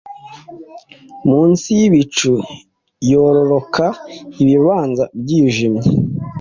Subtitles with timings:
[1.27, 2.33] munsi y’ibicu
[3.09, 3.85] yororoka
[4.41, 5.87] ibibanza byijimye